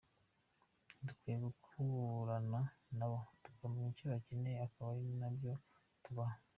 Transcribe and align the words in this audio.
Dukwiye 1.05 1.37
gukorana 1.47 2.59
nabo 2.97 3.17
tukameya 3.43 3.87
icyo 3.91 4.05
bakeneye 4.11 4.57
akaba 4.67 4.87
ari 4.93 5.37
byo 5.39 5.53
tubaha. 6.03 6.37